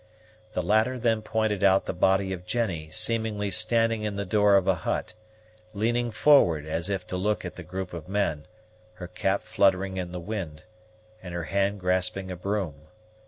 [0.53, 4.67] The latter then pointed out the body of Jennie seemingly standing in the door of
[4.67, 5.13] a hut,
[5.75, 8.47] leaning forward as if to look at the group of men,
[8.93, 10.63] her cap fluttering in the wind,
[11.21, 12.87] and her hand grasping a broom.